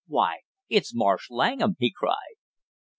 "Why, 0.07 0.39
it's 0.67 0.95
Marsh 0.95 1.29
Langham!" 1.29 1.75
he 1.77 1.93
cried. 1.95 2.33